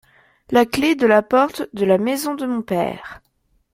La 0.49 0.65
clé 0.65 0.95
de 0.95 1.05
la 1.05 1.21
porte 1.21 1.69
de 1.73 1.85
la 1.85 1.99
maison 1.99 2.33
de 2.33 2.47
mon 2.47 2.63
père. 2.63 3.21